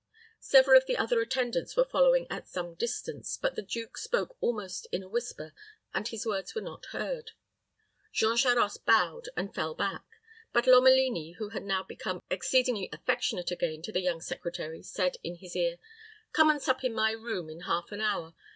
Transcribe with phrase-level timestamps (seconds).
[0.39, 4.87] Several of the other attendants were following at some distance; but the duke spoke almost
[4.91, 5.53] in a whisper,
[5.93, 7.33] and his words were not heard.
[8.11, 10.03] Jean Charost bowed, and fell back;
[10.53, 15.35] but Lomelini, who had now become exceedingly affectionate again to the young secretary, said in
[15.35, 15.77] his ear,
[16.33, 18.33] "Come and sup in my room in half an hour.